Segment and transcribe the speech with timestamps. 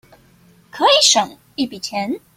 [0.71, 2.21] 可以省一筆錢